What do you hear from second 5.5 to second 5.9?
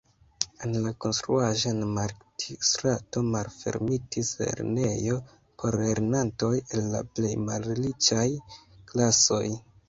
por